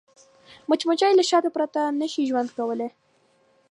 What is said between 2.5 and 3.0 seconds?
کولی